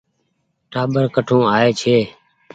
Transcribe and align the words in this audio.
ٽآٻر 0.71 1.03
ڪٺون 1.15 1.43
آئي 1.55 1.69
ڇي۔ 1.79 1.97